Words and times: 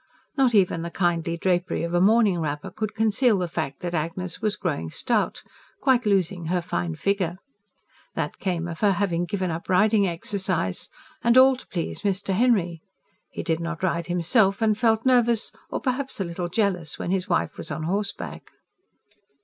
Not 0.35 0.55
even 0.55 0.81
the 0.81 0.89
kindly 0.89 1.37
drapery 1.37 1.83
of 1.83 1.93
a 1.93 2.01
morning 2.01 2.39
wrapper 2.39 2.71
could 2.71 2.95
conceal 2.95 3.37
the 3.37 3.47
fact 3.47 3.81
that 3.81 3.93
Agnes 3.93 4.41
was 4.41 4.55
growing 4.55 4.89
stout 4.89 5.43
quite 5.79 6.07
losing 6.07 6.45
her 6.47 6.59
fine 6.59 6.95
figure. 6.95 7.37
That 8.15 8.39
came 8.39 8.67
of 8.67 8.79
her 8.79 8.93
having 8.93 9.25
given 9.25 9.51
up 9.51 9.69
riding 9.69 10.07
exercise. 10.07 10.89
And 11.23 11.37
all 11.37 11.55
to 11.55 11.67
please 11.67 12.01
Mr. 12.01 12.33
Henry. 12.33 12.81
He 13.29 13.43
did 13.43 13.59
not 13.59 13.83
ride 13.83 14.07
himself, 14.07 14.59
and 14.59 14.75
felt 14.75 15.05
nervous 15.05 15.51
or 15.69 15.79
perhaps 15.79 16.19
a 16.19 16.23
little 16.23 16.49
jealous 16.49 16.97
when 16.97 17.11
his 17.11 17.29
wife 17.29 17.55
was 17.55 17.69
on 17.69 17.83
horseback. 17.83 18.49